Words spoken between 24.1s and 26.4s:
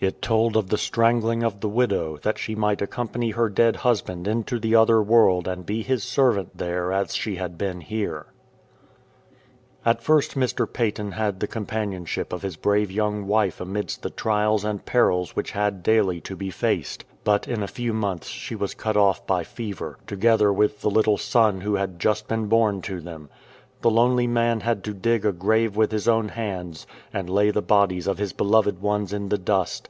man had to dig a grave with his own